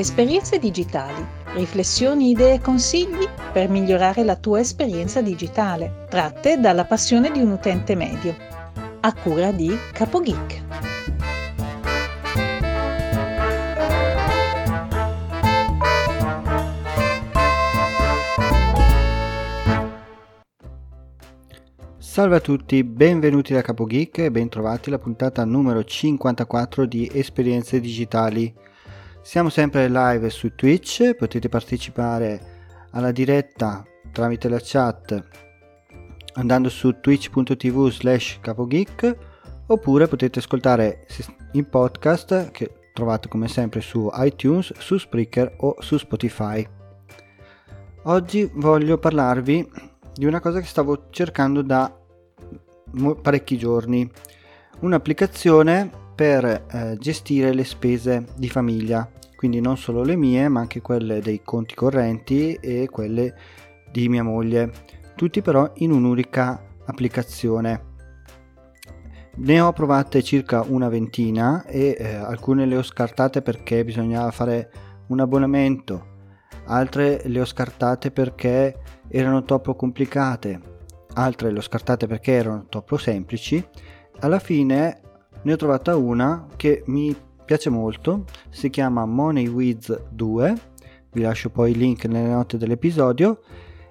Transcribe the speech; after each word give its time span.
Esperienze 0.00 0.58
digitali, 0.58 1.22
riflessioni, 1.56 2.30
idee 2.30 2.54
e 2.54 2.60
consigli 2.62 3.28
per 3.52 3.68
migliorare 3.68 4.24
la 4.24 4.34
tua 4.34 4.60
esperienza 4.60 5.20
digitale, 5.20 6.06
tratte 6.08 6.58
dalla 6.58 6.86
passione 6.86 7.30
di 7.30 7.40
un 7.40 7.50
utente 7.50 7.94
medio. 7.94 8.34
A 9.00 9.12
cura 9.12 9.52
di 9.52 9.70
CapoGeek. 9.92 10.62
Salve 21.98 22.36
a 22.36 22.40
tutti, 22.40 22.82
benvenuti 22.84 23.52
da 23.52 23.60
CapoGeek 23.60 24.16
e 24.16 24.30
bentrovati 24.30 24.88
alla 24.88 24.98
puntata 24.98 25.44
numero 25.44 25.84
54 25.84 26.86
di 26.86 27.10
Esperienze 27.12 27.80
digitali. 27.80 28.68
Siamo 29.22 29.50
sempre 29.50 29.88
live 29.88 30.30
su 30.30 30.54
Twitch, 30.54 31.14
potete 31.14 31.50
partecipare 31.50 32.40
alla 32.92 33.12
diretta 33.12 33.84
tramite 34.10 34.48
la 34.48 34.58
chat 34.60 35.22
andando 36.34 36.70
su 36.70 36.98
twitch.tv 37.00 37.90
slash 37.90 38.38
capogeek 38.40 39.16
oppure 39.66 40.08
potete 40.08 40.38
ascoltare 40.38 41.06
in 41.52 41.68
podcast 41.68 42.50
che 42.50 42.90
trovate 42.94 43.28
come 43.28 43.46
sempre 43.46 43.82
su 43.82 44.10
iTunes, 44.14 44.72
su 44.78 44.96
Spreaker 44.96 45.54
o 45.58 45.76
su 45.80 45.98
Spotify. 45.98 46.66
Oggi 48.04 48.50
voglio 48.54 48.96
parlarvi 48.96 49.70
di 50.14 50.24
una 50.24 50.40
cosa 50.40 50.60
che 50.60 50.66
stavo 50.66 51.08
cercando 51.10 51.60
da 51.62 51.94
parecchi 53.20 53.58
giorni, 53.58 54.10
un'applicazione 54.80 55.99
per 56.20 56.44
eh, 56.44 56.96
gestire 56.98 57.54
le 57.54 57.64
spese 57.64 58.26
di 58.36 58.50
famiglia, 58.50 59.10
quindi 59.36 59.58
non 59.62 59.78
solo 59.78 60.02
le 60.02 60.16
mie 60.16 60.50
ma 60.50 60.60
anche 60.60 60.82
quelle 60.82 61.22
dei 61.22 61.40
conti 61.42 61.74
correnti 61.74 62.52
e 62.60 62.88
quelle 62.90 63.34
di 63.90 64.06
mia 64.10 64.22
moglie, 64.22 64.70
tutti 65.14 65.40
però 65.40 65.72
in 65.76 65.92
un'unica 65.92 66.62
applicazione. 66.84 67.84
Ne 69.36 69.60
ho 69.62 69.72
provate 69.72 70.22
circa 70.22 70.62
una 70.68 70.90
ventina 70.90 71.64
e 71.64 71.96
eh, 71.98 72.16
alcune 72.16 72.66
le 72.66 72.76
ho 72.76 72.82
scartate 72.82 73.40
perché 73.40 73.82
bisognava 73.82 74.30
fare 74.30 74.70
un 75.06 75.20
abbonamento, 75.20 76.06
altre 76.66 77.22
le 77.24 77.40
ho 77.40 77.46
scartate 77.46 78.10
perché 78.10 78.78
erano 79.08 79.42
troppo 79.44 79.74
complicate, 79.74 80.60
altre 81.14 81.50
le 81.50 81.60
ho 81.60 81.62
scartate 81.62 82.06
perché 82.06 82.32
erano 82.32 82.66
troppo 82.68 82.98
semplici. 82.98 83.66
Alla 84.18 84.38
fine 84.38 85.00
ne 85.42 85.52
ho 85.52 85.56
trovata 85.56 85.96
una 85.96 86.46
che 86.56 86.82
mi 86.86 87.16
piace 87.44 87.70
molto, 87.70 88.24
si 88.50 88.70
chiama 88.70 89.04
MoneyWiz 89.06 90.08
2, 90.10 90.54
vi 91.12 91.20
lascio 91.22 91.50
poi 91.50 91.72
il 91.72 91.78
link 91.78 92.04
nelle 92.04 92.28
note 92.28 92.56
dell'episodio 92.56 93.40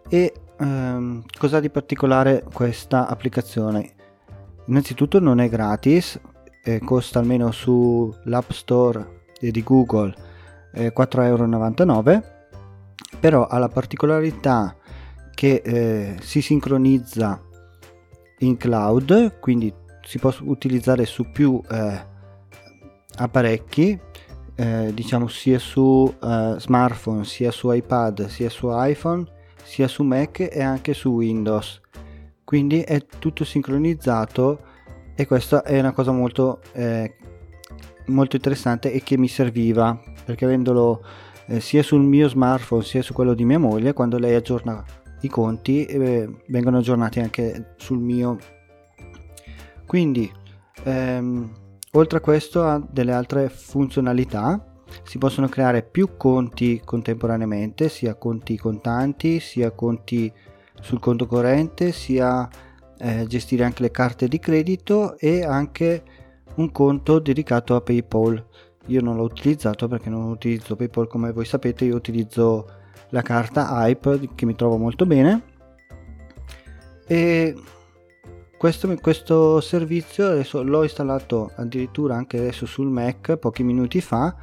e 0.07 0.33
ehm, 0.57 1.23
cosa 1.37 1.59
di 1.59 1.69
particolare 1.69 2.45
questa 2.53 3.07
applicazione? 3.07 3.95
Innanzitutto 4.65 5.19
non 5.19 5.39
è 5.39 5.49
gratis, 5.49 6.19
eh, 6.63 6.79
costa 6.79 7.19
almeno 7.19 7.51
sull'App 7.51 8.51
Store 8.51 9.23
di 9.39 9.63
Google 9.63 10.13
eh, 10.73 10.93
4,99€, 10.95 12.23
però 13.19 13.47
ha 13.47 13.57
la 13.57 13.69
particolarità 13.69 14.75
che 15.33 15.61
eh, 15.63 16.17
si 16.21 16.41
sincronizza 16.41 17.41
in 18.39 18.57
cloud, 18.57 19.39
quindi 19.39 19.73
si 20.09 20.17
può 20.17 20.33
utilizzare 20.41 21.05
su 21.05 21.29
più 21.29 21.61
eh, 21.69 22.03
apparecchi, 23.17 23.99
eh, 24.55 24.91
diciamo 24.91 25.27
sia 25.27 25.59
su 25.59 26.11
eh, 26.19 26.55
smartphone, 26.57 27.23
sia 27.23 27.51
su 27.51 27.71
iPad, 27.71 28.25
sia 28.25 28.49
su 28.49 28.69
iPhone, 28.71 29.23
sia 29.61 29.87
su 29.87 30.01
Mac 30.01 30.39
e 30.51 30.63
anche 30.63 30.95
su 30.95 31.11
Windows. 31.11 31.79
Quindi 32.43 32.81
è 32.81 33.05
tutto 33.05 33.45
sincronizzato 33.45 34.61
e 35.13 35.27
questa 35.27 35.61
è 35.61 35.77
una 35.77 35.91
cosa 35.91 36.11
molto, 36.11 36.59
eh, 36.71 37.15
molto 38.07 38.35
interessante 38.35 38.91
e 38.91 39.03
che 39.03 39.15
mi 39.15 39.27
serviva 39.27 39.95
perché 40.25 40.45
avendolo 40.45 41.05
eh, 41.45 41.59
sia 41.59 41.83
sul 41.83 42.01
mio 42.01 42.27
smartphone 42.27 42.81
sia 42.81 43.03
su 43.03 43.13
quello 43.13 43.35
di 43.35 43.45
mia 43.45 43.59
moglie, 43.59 43.93
quando 43.93 44.17
lei 44.17 44.33
aggiorna 44.33 44.83
i 45.21 45.27
conti 45.27 45.85
eh, 45.85 46.27
vengono 46.47 46.79
aggiornati 46.79 47.19
anche 47.19 47.75
sul 47.77 47.99
mio 47.99 48.39
quindi, 49.89 50.31
ehm, 50.83 51.51
oltre 51.93 52.19
a 52.19 52.21
questo 52.21 52.63
ha 52.63 52.79
delle 52.91 53.11
altre 53.11 53.49
funzionalità. 53.49 54.63
Si 55.01 55.17
possono 55.17 55.47
creare 55.47 55.81
più 55.81 56.15
conti 56.15 56.79
contemporaneamente, 56.85 57.89
sia 57.89 58.13
conti 58.13 58.55
contanti, 58.55 59.39
sia 59.39 59.71
conti 59.71 60.31
sul 60.79 60.99
conto 60.99 61.25
corrente, 61.25 61.91
sia 61.91 62.47
eh, 62.99 63.25
gestire 63.25 63.63
anche 63.63 63.81
le 63.81 63.89
carte 63.89 64.27
di 64.27 64.37
credito 64.37 65.17
e 65.17 65.43
anche 65.43 66.03
un 66.57 66.71
conto 66.71 67.17
dedicato 67.17 67.75
a 67.75 67.81
PayPal. 67.81 68.45
Io 68.85 69.01
non 69.01 69.15
l'ho 69.15 69.23
utilizzato 69.23 69.87
perché 69.87 70.11
non 70.11 70.29
utilizzo 70.29 70.75
PayPal 70.75 71.07
come 71.07 71.31
voi 71.31 71.45
sapete, 71.45 71.85
io 71.85 71.95
utilizzo 71.95 72.67
la 73.09 73.23
carta 73.23 73.87
Hype 73.87 74.29
che 74.35 74.45
mi 74.45 74.53
trovo 74.53 74.77
molto 74.77 75.07
bene. 75.07 75.41
E 77.07 77.55
questo, 78.59 78.93
questo 79.01 79.61
servizio 79.61 80.31
adesso 80.31 80.61
l'ho 80.61 80.83
installato 80.83 81.53
addirittura 81.55 82.15
anche 82.15 82.37
adesso 82.39 82.65
sul 82.65 82.89
Mac 82.89 83.37
pochi 83.37 83.63
minuti 83.63 84.01
fa 84.01 84.35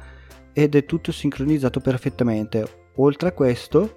ed 0.53 0.73
è 0.73 0.85
tutto 0.85 1.11
sincronizzato 1.11 1.79
perfettamente. 1.79 2.85
Oltre 2.95 3.27
a 3.27 3.31
questo 3.33 3.95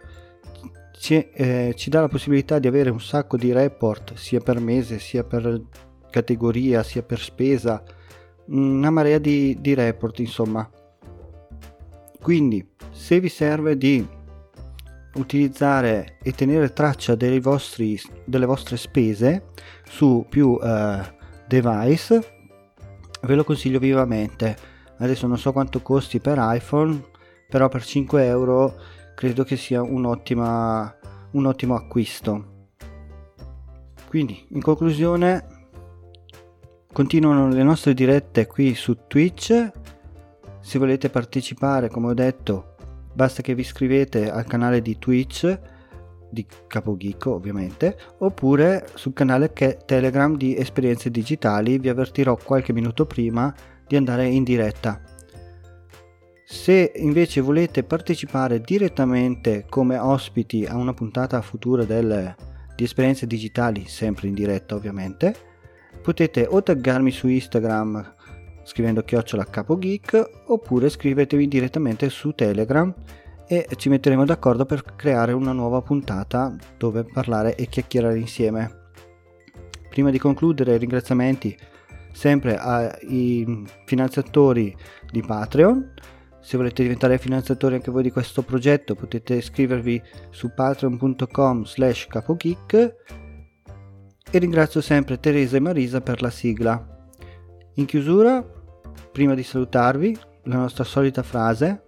ci, 0.93 1.15
eh, 1.15 1.73
ci 1.75 1.89
dà 1.89 2.03
la 2.03 2.09
possibilità 2.09 2.59
di 2.59 2.69
avere 2.69 2.91
un 2.91 3.01
sacco 3.01 3.39
di 3.39 3.51
report 3.51 4.13
sia 4.13 4.41
per 4.41 4.61
mese 4.61 4.99
sia 4.99 5.25
per 5.25 5.59
categoria 6.11 6.83
sia 6.83 7.03
per 7.03 7.19
spesa 7.19 7.83
una 8.49 8.91
marea 8.91 9.17
di, 9.17 9.57
di 9.59 9.73
report 9.73 10.19
insomma 10.19 10.69
quindi 12.21 12.69
se 12.91 13.21
vi 13.21 13.31
serve 13.31 13.79
di 13.79 14.07
utilizzare 15.15 16.19
e 16.23 16.33
tenere 16.33 16.73
traccia 16.73 17.17
vostri, 17.41 18.01
delle 18.25 18.47
vostre 18.47 18.77
spese 18.77 19.47
su 19.85 20.25
più 20.29 20.51
uh, 20.51 21.01
device 21.47 22.39
ve 23.23 23.35
lo 23.35 23.45
consiglio 23.45 23.79
vivamente. 23.79 24.57
Adesso 24.99 25.27
non 25.27 25.39
so 25.39 25.53
quanto 25.53 25.81
costi 25.81 26.21
per 26.21 26.39
iPhone 26.39 27.09
però 27.49 27.69
per 27.69 27.85
5 27.85 28.25
euro 28.27 28.75
credo 29.15 29.43
che 29.43 29.57
sia 29.57 29.83
un 29.83 30.05
ottimo 30.05 31.75
acquisto. 31.75 32.69
Quindi 34.09 34.47
in 34.51 34.63
conclusione 34.63 35.47
continuano 36.93 37.49
le 37.49 37.63
nostre 37.63 37.93
dirette 37.93 38.47
qui 38.47 38.75
su 38.75 39.07
Twitch. 39.07 39.71
Se 40.61 40.79
volete 40.79 41.11
partecipare 41.11 41.89
come 41.89 42.09
ho 42.09 42.15
detto 42.15 42.70
basta 43.13 43.43
che 43.43 43.55
vi 43.55 43.63
iscrivete 43.63 44.31
al 44.31 44.45
canale 44.45 44.81
di 44.81 44.99
Twitch 44.99 45.59
di 46.31 46.47
Capogeeko 46.67 47.35
ovviamente 47.35 47.97
oppure 48.19 48.89
sul 48.95 49.13
canale 49.13 49.53
Telegram 49.53 50.37
di 50.37 50.57
Esperienze 50.57 51.11
Digitali. 51.11 51.79
Vi 51.79 51.89
avvertirò 51.89 52.37
qualche 52.37 52.73
minuto 52.73 53.07
prima 53.07 53.53
di 53.87 53.97
andare 53.97 54.27
in 54.27 54.45
diretta. 54.45 55.03
Se 56.45 56.93
invece 56.97 57.41
volete 57.41 57.85
partecipare 57.85 58.61
direttamente 58.61 59.67
come 59.69 59.99
ospiti 59.99 60.65
a 60.65 60.77
una 60.77 60.93
puntata 60.93 61.41
futura 61.43 61.85
del, 61.85 62.35
di 62.75 62.85
Esperienze 62.85 63.27
Digitali 63.27 63.87
sempre 63.87 64.27
in 64.27 64.35
diretta 64.35 64.75
ovviamente 64.75 65.49
potete 66.03 66.47
o 66.49 66.63
taggarmi 66.63 67.11
su 67.11 67.29
Instagram 67.29 68.15
scrivendo 68.63 69.03
chiocciola 69.03 69.45
capogeek 69.45 70.43
oppure 70.47 70.89
scrivetevi 70.89 71.49
direttamente 71.49 72.09
su 72.09 72.33
Telegram 72.33 72.95
e 73.47 73.67
ci 73.77 73.89
metteremo 73.89 74.25
d'accordo 74.25 74.65
per 74.65 74.85
creare 74.95 75.33
una 75.33 75.53
nuova 75.53 75.83
puntata 75.83 76.55
dove 76.77 77.03
parlare 77.05 77.57
e 77.57 77.67
chiacchierare 77.67 78.19
insieme. 78.19 78.79
Prima 79.89 80.11
di 80.11 80.19
concludere, 80.19 80.77
ringraziamenti 80.77 81.57
sempre 82.13 82.57
ai 82.57 83.67
finanziatori 83.87 84.77
di 85.11 85.21
Patreon. 85.21 85.95
Se 86.41 86.57
volete 86.57 86.83
diventare 86.83 87.19
finanziatori 87.19 87.75
anche 87.75 87.91
voi 87.91 88.05
di 88.05 88.13
questo 88.13 88.43
progetto 88.43 88.95
potete 88.95 89.35
iscrivervi 89.35 90.01
su 90.31 90.55
patreon.com 90.55 91.65
slash 91.65 92.07
capogeek 92.07 92.95
e 94.31 94.39
ringrazio 94.39 94.81
sempre 94.81 95.19
Teresa 95.19 95.57
e 95.57 95.61
Marisa 95.61 96.01
per 96.01 96.23
la 96.23 96.31
sigla. 96.31 97.00
In 97.81 97.87
chiusura, 97.87 98.45
prima 99.11 99.33
di 99.33 99.43
salutarvi, 99.43 100.15
la 100.45 100.57
nostra 100.57 100.85
solita 100.85 101.23
frase. 101.23 101.85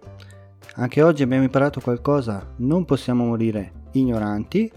Anche 0.77 1.03
oggi 1.03 1.21
abbiamo 1.21 1.43
imparato 1.43 1.81
qualcosa, 1.81 2.51
non 2.57 2.83
possiamo 2.83 3.25
morire 3.25 3.83
ignoranti. 3.91 4.71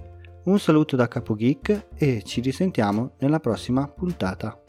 Un 0.44 0.58
saluto 0.58 0.94
da 0.94 1.08
Capo 1.08 1.34
Geek 1.34 1.86
e 1.96 2.22
ci 2.22 2.42
risentiamo 2.42 3.12
nella 3.20 3.40
prossima 3.40 3.88
puntata. 3.88 4.60